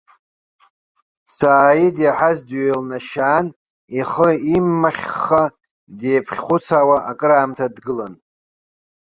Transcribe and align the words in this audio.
Сааид 1.35 1.95
иаҳаз 2.05 2.39
дҩеилнашьаан, 2.47 3.47
ихы 3.97 4.29
имахьха 4.55 5.43
деиԥхьхәыцуа 5.97 6.97
акыраамҭа 7.09 7.65
дгылан. 7.75 8.13